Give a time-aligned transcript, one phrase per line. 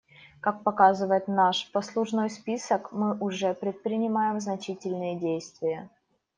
[0.39, 5.91] Как показывает наш послужной список, мы уже предпринимаем значительные действия.